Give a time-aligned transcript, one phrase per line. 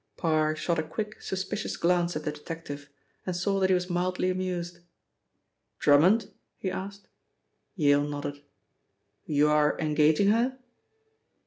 [0.17, 2.89] Parr shot a quick, suspicious glance at the detective,
[3.27, 4.79] and saw that he was mildly amused.
[5.77, 7.07] "Drummond?" he asked.
[7.75, 8.41] Yale nodded.
[9.27, 10.57] "You are engaging her?"